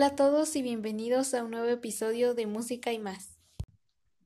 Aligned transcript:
Hola 0.00 0.12
a 0.12 0.16
todos 0.16 0.56
y 0.56 0.62
bienvenidos 0.62 1.34
a 1.34 1.44
un 1.44 1.50
nuevo 1.50 1.68
episodio 1.68 2.32
de 2.32 2.46
Música 2.46 2.90
y 2.90 2.98
más. 2.98 3.38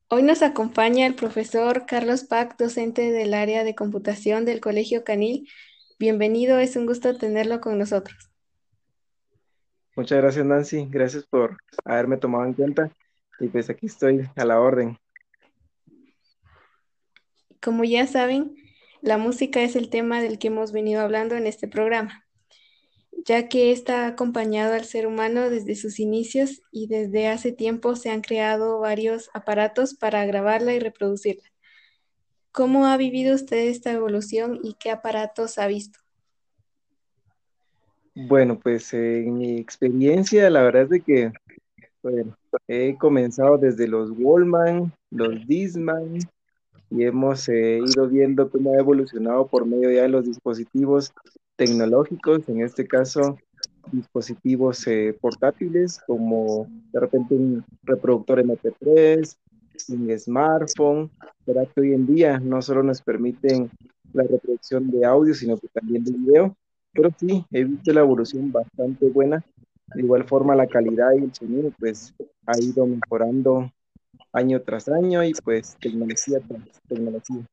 Hoy 0.06 0.22
nos 0.22 0.43
acompaña 0.43 1.04
el 1.04 1.16
profesor 1.16 1.84
Carlos 1.84 2.22
Pac, 2.22 2.56
docente 2.56 3.11
del 3.11 3.34
área 3.34 3.64
de 3.64 3.74
computación 3.74 4.45
del 4.45 4.60
Colegio 4.60 5.02
Canil. 5.02 5.48
Bienvenido, 5.98 6.60
es 6.60 6.77
un 6.77 6.87
gusto 6.87 7.18
tenerlo 7.18 7.60
con 7.60 7.77
nosotros. 7.77 8.30
Muchas 9.96 10.18
gracias 10.18 10.46
Nancy, 10.46 10.87
gracias 10.88 11.27
por 11.27 11.56
haberme 11.84 12.18
tomado 12.18 12.45
en 12.45 12.52
cuenta 12.52 12.93
y 13.41 13.48
pues 13.48 13.68
aquí 13.68 13.86
estoy 13.86 14.30
a 14.36 14.45
la 14.45 14.61
orden. 14.61 14.96
Como 17.61 17.82
ya 17.82 18.06
saben, 18.06 18.54
la 19.02 19.18
música 19.18 19.61
es 19.61 19.75
el 19.75 19.91
tema 19.91 20.22
del 20.22 20.38
que 20.38 20.46
hemos 20.46 20.70
venido 20.70 21.00
hablando 21.00 21.34
en 21.34 21.48
este 21.48 21.66
programa 21.66 22.23
ya 23.24 23.48
que 23.48 23.73
está 23.73 24.06
acompañado 24.06 24.74
al 24.74 24.84
ser 24.84 25.06
humano 25.06 25.48
desde 25.48 25.77
sus 25.77 25.98
inicios 25.98 26.62
y 26.70 26.88
desde 26.88 27.28
hace 27.28 27.52
tiempo 27.52 27.97
se 27.97 28.10
han 28.10 28.20
creado 28.20 28.80
varios 28.80 29.30
aparatos 29.33 29.95
para 29.95 30.27
grabarla 30.27 30.74
y 30.74 30.78
reproducirla. 30.78 31.50
¿Cómo 32.52 32.87
ha 32.87 32.97
vivido 32.97 33.34
usted 33.34 33.69
esta 33.69 33.92
evolución 33.92 34.60
y 34.62 34.74
qué 34.74 34.91
aparatos 34.91 35.59
ha 35.59 35.66
visto? 35.66 35.98
Bueno, 38.14 38.60
pues 38.60 38.92
en 38.95 39.36
mi 39.38 39.59
experiencia, 39.59 40.48
la 40.50 40.62
verdad 40.62 40.83
es 40.83 40.91
de 40.91 41.00
que 41.00 41.33
he 42.69 42.97
comenzado 42.97 43.59
desde 43.59 43.88
los 43.88 44.11
Wallman, 44.16 44.92
los 45.11 45.47
Disman, 45.48 46.19
y 46.91 47.05
hemos 47.05 47.48
eh, 47.48 47.80
ido 47.84 48.06
viendo 48.09 48.48
cómo 48.50 48.75
ha 48.75 48.78
evolucionado 48.78 49.48
por 49.48 49.66
medio 49.66 49.88
de 49.88 50.09
los 50.09 50.27
dispositivos 50.27 51.12
tecnológicos, 51.56 52.48
en 52.48 52.62
este 52.62 52.86
caso 52.86 53.38
dispositivos 53.92 54.86
eh, 54.86 55.16
portátiles 55.20 56.00
como 56.06 56.66
de 56.92 57.00
repente 57.00 57.34
un 57.34 57.64
reproductor 57.83 58.41
MP3, 58.41 59.36
un 59.88 60.19
smartphone, 60.19 61.11
¿verdad? 61.46 61.69
que 61.74 61.80
hoy 61.80 61.92
en 61.92 62.06
día 62.06 62.38
no 62.38 62.62
solo 62.62 62.83
nos 62.83 63.02
permiten 63.02 63.70
la 64.12 64.22
reproducción 64.24 64.91
de 64.91 65.05
audio, 65.05 65.34
sino 65.34 65.58
que 65.58 65.69
también 65.69 66.05
de 66.05 66.12
video, 66.12 66.56
pero 66.92 67.11
sí, 67.19 67.44
he 67.50 67.64
visto 67.64 67.92
la 67.92 68.00
evolución 68.00 68.52
bastante 68.52 69.08
buena. 69.08 69.44
De 69.94 70.02
igual 70.02 70.24
forma, 70.24 70.55
la 70.55 70.66
calidad 70.66 71.12
y 71.14 71.24
el 71.24 71.34
sonido 71.34 71.70
pues 71.78 72.14
ha 72.46 72.58
ido 72.58 72.86
mejorando 72.86 73.70
año 74.33 74.62
tras 74.62 74.89
año 74.89 75.22
y 75.24 75.33
pues 75.44 75.77
tecnología 75.80 76.39
tras 76.41 76.80
tecnología. 76.89 77.44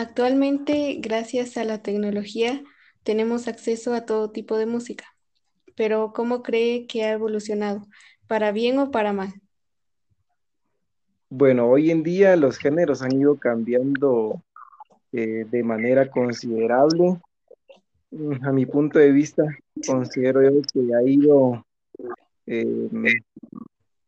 Actualmente, 0.00 0.96
gracias 0.98 1.58
a 1.58 1.64
la 1.64 1.82
tecnología, 1.82 2.62
tenemos 3.02 3.48
acceso 3.48 3.92
a 3.92 4.06
todo 4.06 4.30
tipo 4.30 4.56
de 4.56 4.64
música, 4.64 5.04
pero 5.76 6.14
¿cómo 6.14 6.42
cree 6.42 6.86
que 6.86 7.04
ha 7.04 7.12
evolucionado? 7.12 7.82
¿Para 8.26 8.50
bien 8.50 8.78
o 8.78 8.90
para 8.90 9.12
mal? 9.12 9.34
Bueno, 11.28 11.68
hoy 11.68 11.90
en 11.90 12.02
día 12.02 12.34
los 12.36 12.56
géneros 12.56 13.02
han 13.02 13.12
ido 13.12 13.36
cambiando 13.36 14.42
eh, 15.12 15.44
de 15.50 15.62
manera 15.62 16.10
considerable. 16.10 17.20
Mm, 18.10 18.42
a 18.42 18.52
mi 18.52 18.64
punto 18.64 18.98
de 18.98 19.12
vista, 19.12 19.44
considero 19.86 20.42
yo 20.42 20.62
que 20.72 20.94
ha 20.94 21.02
ido 21.02 21.66
eh, 22.46 22.88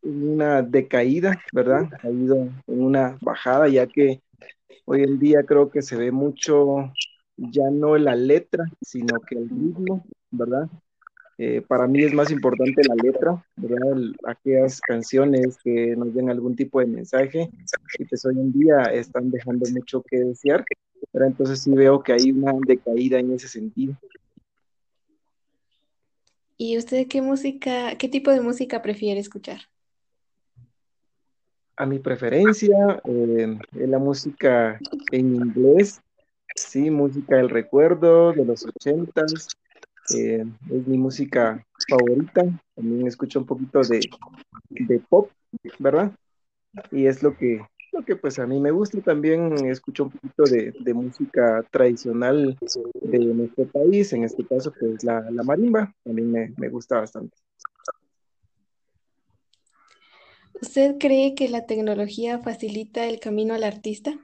una 0.01 0.63
decaída, 0.63 1.39
¿verdad? 1.53 1.91
Ha 2.03 2.09
ido 2.09 2.49
en 2.67 2.83
una 2.83 3.19
bajada, 3.21 3.69
ya 3.69 3.87
que 3.87 4.23
Hoy 4.85 5.03
en 5.03 5.19
día 5.19 5.43
creo 5.45 5.71
que 5.71 5.83
se 5.83 5.97
ve 5.97 6.11
mucho 6.11 6.93
ya 7.37 7.71
no 7.71 7.97
la 7.97 8.15
letra, 8.15 8.65
sino 8.81 9.21
que 9.21 9.37
el 9.37 9.49
ritmo, 9.49 10.05
¿verdad? 10.31 10.69
Eh, 11.39 11.63
para 11.67 11.87
mí 11.87 12.03
es 12.03 12.13
más 12.13 12.31
importante 12.31 12.83
la 12.87 12.95
letra, 13.03 13.45
¿verdad? 13.57 14.13
aquellas 14.27 14.81
canciones 14.81 15.57
que 15.65 15.97
nos 15.97 16.15
den 16.15 16.31
algún 16.31 16.55
tipo 16.55 16.79
de 16.81 16.87
mensaje 16.87 17.51
y 17.99 18.05
pues 18.05 18.25
hoy 18.27 18.35
en 18.35 18.53
día 18.53 18.83
están 18.93 19.31
dejando 19.31 19.69
mucho 19.71 20.03
que 20.03 20.19
desear, 20.19 20.65
pero 21.11 21.27
entonces 21.27 21.61
sí 21.61 21.73
veo 21.73 22.03
que 22.03 22.13
hay 22.13 22.31
una 22.31 22.53
decaída 22.67 23.19
en 23.19 23.33
ese 23.33 23.49
sentido. 23.49 23.97
¿Y 26.59 26.79
usted 26.79 27.09
qué 27.09 27.23
música, 27.23 27.97
qué 27.99 28.09
tipo 28.09 28.31
de 28.31 28.41
música 28.41 28.83
prefiere 28.83 29.19
escuchar? 29.19 29.72
A 31.83 31.87
mi 31.87 31.99
preferencia 31.99 33.03
eh, 33.05 33.59
es 33.77 33.89
la 33.89 33.99
música 33.99 34.79
en 35.11 35.35
inglés, 35.35 36.01
sí, 36.55 36.91
música 36.91 37.37
del 37.37 37.51
recuerdo 37.51 38.33
de 38.33 38.45
los 38.45 38.65
ochentas, 38.65 39.49
eh, 40.17 40.45
es 40.71 40.87
mi 40.87 40.97
música 40.97 41.67
favorita, 41.89 42.45
también 42.77 43.09
escucho 43.09 43.41
un 43.41 43.47
poquito 43.47 43.81
de, 43.83 45.01
pop, 45.09 45.29
¿verdad? 45.81 46.13
Y 46.93 47.07
es 47.07 47.21
lo 47.21 47.37
que, 47.37 47.61
lo 47.91 48.05
que 48.05 48.15
pues 48.15 48.39
a 48.39 48.47
mí 48.47 48.61
me 48.61 48.71
gusta, 48.71 49.01
también 49.01 49.53
escucho 49.67 50.05
un 50.05 50.11
poquito 50.11 50.45
de, 50.45 50.95
música 50.95 51.65
tradicional 51.73 52.57
de 52.95 53.19
nuestro 53.19 53.67
país, 53.67 54.13
en 54.13 54.23
este 54.23 54.47
caso 54.47 54.73
pues 54.79 55.03
la, 55.03 55.29
la 55.33 55.43
marimba, 55.43 55.93
también 56.05 56.31
me, 56.31 56.55
me 56.57 56.69
gusta 56.69 57.01
bastante. 57.01 57.37
¿Usted 60.63 60.97
cree 61.01 61.35
que 61.35 61.49
la 61.49 61.67
tecnología 61.67 62.39
facilita 62.39 63.07
el 63.07 63.19
camino 63.19 63.53
al 63.53 63.65
artista? 63.65 64.17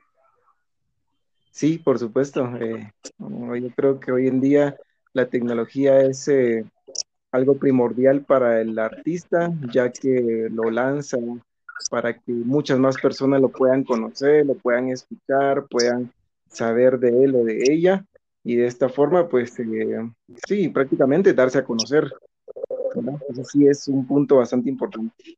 Sí, 1.50 1.78
por 1.78 1.98
supuesto. 1.98 2.48
Eh, 2.60 2.92
yo 3.18 3.70
creo 3.74 3.98
que 3.98 4.12
hoy 4.12 4.28
en 4.28 4.40
día 4.40 4.76
la 5.14 5.26
tecnología 5.26 6.00
es 6.00 6.28
eh, 6.28 6.64
algo 7.32 7.58
primordial 7.58 8.24
para 8.24 8.60
el 8.60 8.78
artista, 8.78 9.52
ya 9.74 9.90
que 9.90 10.48
lo 10.48 10.70
lanza 10.70 11.18
para 11.90 12.14
que 12.14 12.30
muchas 12.32 12.78
más 12.78 12.96
personas 12.98 13.40
lo 13.40 13.48
puedan 13.48 13.82
conocer, 13.82 14.46
lo 14.46 14.54
puedan 14.54 14.90
escuchar, 14.90 15.66
puedan 15.68 16.12
saber 16.48 17.00
de 17.00 17.24
él 17.24 17.34
o 17.34 17.42
de 17.44 17.64
ella, 17.68 18.06
y 18.44 18.54
de 18.54 18.66
esta 18.66 18.88
forma, 18.88 19.28
pues 19.28 19.58
eh, 19.58 20.08
sí, 20.46 20.68
prácticamente 20.68 21.34
darse 21.34 21.58
a 21.58 21.64
conocer. 21.64 22.12
Eso 23.28 23.44
sí 23.44 23.66
es 23.66 23.88
un 23.88 24.06
punto 24.06 24.36
bastante 24.36 24.70
importante. 24.70 25.37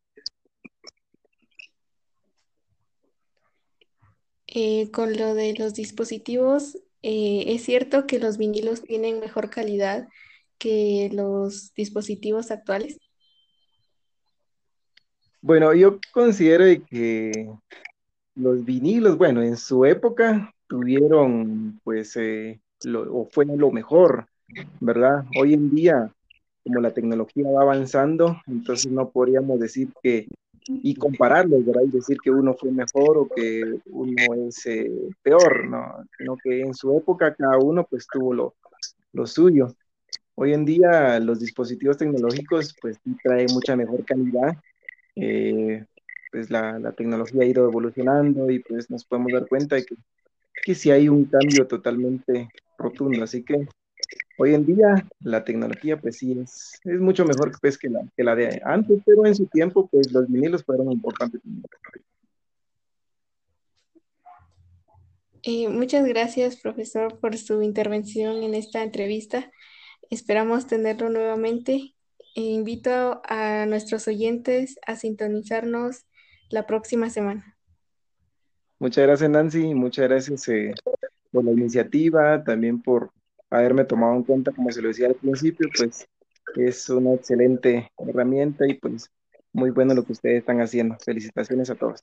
Eh, 4.52 4.90
con 4.90 5.16
lo 5.16 5.34
de 5.34 5.54
los 5.56 5.74
dispositivos, 5.74 6.76
eh, 7.02 7.44
¿es 7.46 7.62
cierto 7.62 8.08
que 8.08 8.18
los 8.18 8.36
vinilos 8.36 8.82
tienen 8.82 9.20
mejor 9.20 9.48
calidad 9.48 10.08
que 10.58 11.08
los 11.12 11.72
dispositivos 11.74 12.50
actuales? 12.50 12.98
Bueno, 15.40 15.72
yo 15.72 16.00
considero 16.12 16.64
que 16.90 17.48
los 18.34 18.64
vinilos, 18.64 19.16
bueno, 19.16 19.40
en 19.40 19.56
su 19.56 19.84
época 19.84 20.52
tuvieron, 20.66 21.80
pues, 21.84 22.16
eh, 22.16 22.60
o 22.92 23.28
fue 23.30 23.46
lo 23.46 23.70
mejor, 23.70 24.26
¿verdad? 24.80 25.26
Hoy 25.38 25.54
en 25.54 25.70
día, 25.70 26.12
como 26.64 26.80
la 26.80 26.92
tecnología 26.92 27.48
va 27.48 27.62
avanzando, 27.62 28.42
entonces 28.48 28.90
no 28.90 29.10
podríamos 29.10 29.60
decir 29.60 29.90
que 30.02 30.26
y 30.66 30.94
compararlos, 30.94 31.64
¿verdad? 31.64 31.82
Y 31.82 31.90
decir 31.90 32.18
que 32.22 32.30
uno 32.30 32.54
fue 32.54 32.70
mejor 32.70 33.18
o 33.18 33.28
que 33.28 33.80
uno 33.86 34.46
es 34.48 34.66
eh, 34.66 34.90
peor, 35.22 35.68
¿no? 35.68 36.04
Sino 36.16 36.36
que 36.36 36.60
en 36.60 36.74
su 36.74 36.96
época 36.96 37.34
cada 37.34 37.58
uno 37.58 37.86
pues 37.88 38.06
tuvo 38.06 38.34
lo, 38.34 38.54
lo 39.12 39.26
suyo. 39.26 39.74
Hoy 40.34 40.54
en 40.54 40.64
día 40.64 41.18
los 41.20 41.40
dispositivos 41.40 41.98
tecnológicos 41.98 42.74
pues 42.80 42.98
traen 43.22 43.48
mucha 43.52 43.76
mejor 43.76 44.04
calidad. 44.04 44.56
Eh, 45.16 45.84
pues 46.30 46.50
la, 46.50 46.78
la, 46.78 46.92
tecnología 46.92 47.42
ha 47.42 47.46
ido 47.46 47.66
evolucionando 47.66 48.48
y 48.50 48.60
pues 48.60 48.88
nos 48.88 49.04
podemos 49.04 49.32
dar 49.32 49.48
cuenta 49.48 49.74
de 49.74 49.84
que, 49.84 49.96
que 50.62 50.74
sí 50.76 50.90
hay 50.90 51.08
un 51.08 51.24
cambio 51.24 51.66
totalmente 51.66 52.48
rotundo. 52.78 53.24
Así 53.24 53.42
que 53.42 53.66
Hoy 54.38 54.54
en 54.54 54.64
día 54.64 55.06
la 55.20 55.44
tecnología 55.44 56.00
pues 56.00 56.16
sí 56.16 56.38
es, 56.40 56.80
es 56.84 57.00
mucho 57.00 57.24
mejor 57.24 57.52
pues, 57.60 57.76
que, 57.76 57.90
la, 57.90 58.00
que 58.16 58.24
la 58.24 58.34
de 58.34 58.60
antes, 58.64 59.00
pero 59.04 59.26
en 59.26 59.34
su 59.34 59.46
tiempo 59.46 59.86
pues 59.86 60.10
los 60.12 60.26
vinilos 60.28 60.64
fueron 60.64 60.90
importantes. 60.90 61.40
Eh, 65.42 65.68
muchas 65.68 66.06
gracias, 66.06 66.56
profesor, 66.56 67.18
por 67.18 67.36
su 67.36 67.62
intervención 67.62 68.42
en 68.42 68.54
esta 68.54 68.82
entrevista. 68.82 69.50
Esperamos 70.10 70.66
tenerlo 70.66 71.08
nuevamente. 71.08 71.94
E 72.36 72.42
invito 72.42 73.22
a 73.24 73.66
nuestros 73.66 74.06
oyentes 74.06 74.78
a 74.86 74.94
sintonizarnos 74.96 76.04
la 76.48 76.66
próxima 76.66 77.10
semana. 77.10 77.56
Muchas 78.78 79.04
gracias, 79.04 79.30
Nancy. 79.30 79.74
Muchas 79.74 80.08
gracias 80.08 80.48
eh, 80.48 80.72
por 81.32 81.44
la 81.44 81.50
iniciativa, 81.50 82.42
también 82.44 82.80
por 82.80 83.12
haberme 83.50 83.84
tomado 83.84 84.14
en 84.16 84.22
cuenta, 84.22 84.52
como 84.52 84.70
se 84.70 84.80
lo 84.82 84.88
decía 84.88 85.08
al 85.08 85.14
principio, 85.14 85.68
pues 85.76 86.06
es 86.56 86.88
una 86.88 87.14
excelente 87.14 87.90
herramienta 87.98 88.66
y 88.66 88.74
pues 88.74 89.10
muy 89.52 89.70
bueno 89.70 89.94
lo 89.94 90.04
que 90.04 90.12
ustedes 90.12 90.38
están 90.38 90.60
haciendo. 90.60 90.96
Felicitaciones 91.04 91.70
a 91.70 91.74
todos. 91.74 92.00